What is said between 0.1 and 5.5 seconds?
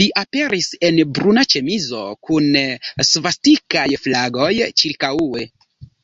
aperis en bruna ĉemizo, kun svastikaj flagoj ĉirkaŭe.